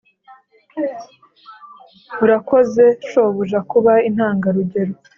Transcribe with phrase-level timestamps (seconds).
[2.23, 3.59] urakoze shobuja…
[3.71, 4.93] kuba intangarugero.